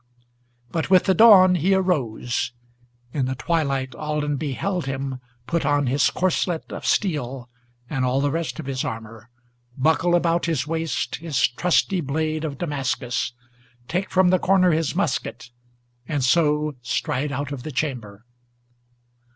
[0.71, 2.53] But with the dawn he arose;
[3.13, 7.47] in the twilight Alden beheld him Put on his corselet of steel,
[7.87, 9.29] and all the rest of his armor,
[9.77, 13.33] Buckle about his waist his trusty blade of Damascus,
[13.87, 15.51] Take from the corner his musket,
[16.07, 18.25] and so stride out of the chamber.